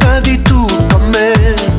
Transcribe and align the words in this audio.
fa 0.00 0.20
di 0.20 0.40
tutto 0.42 0.96
a 0.96 0.98
me. 0.98 1.69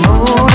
梦。 0.00 0.47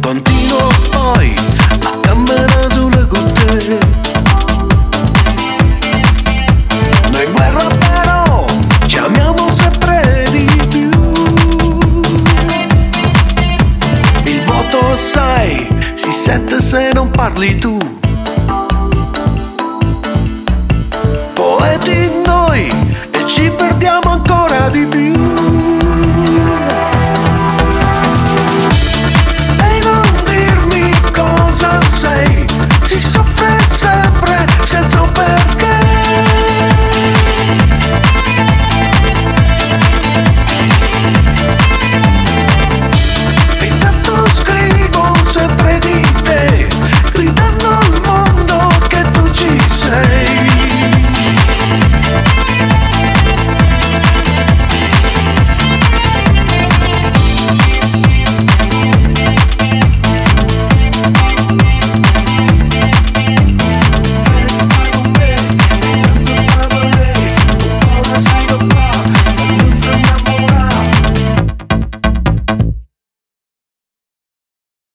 Continuo 0.00 0.68
a 1.84 1.98
camminare 2.00 2.70
sulle 2.70 3.06
gotte. 3.06 3.78
Noi 7.10 7.24
in 7.24 7.32
guerra 7.32 7.66
però 7.66 8.46
ci 8.86 8.98
sempre 9.50 10.26
di 10.30 10.46
più. 10.70 10.88
Il 14.24 14.44
voto 14.46 14.96
sai, 14.96 15.68
si 15.94 16.10
sente 16.10 16.58
parli 17.10 17.54
tu. 17.58 17.76
Poeti 21.34 22.07